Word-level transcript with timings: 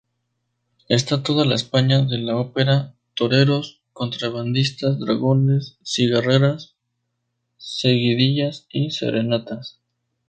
Está 0.89 1.21
toda 1.21 1.45
la 1.45 1.53
España 1.53 2.01
de 2.03 2.17
la 2.17 2.35
ópera: 2.35 2.95
toreros, 3.13 3.83
contrabandistas, 3.93 4.97
dragones, 4.99 5.77
cigarreras, 5.83 6.73
seguidillas 7.59 8.65
y 8.71 8.89
serenatas. 8.89 9.79